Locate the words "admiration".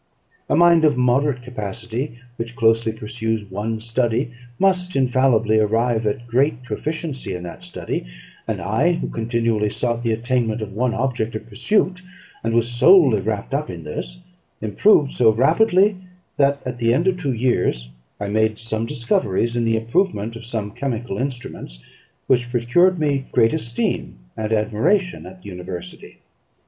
24.51-25.27